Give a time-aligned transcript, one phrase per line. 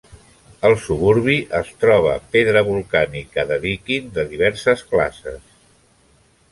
[0.69, 5.41] Al suburbi es troba pedra volcànica de Deakin de diverses classes.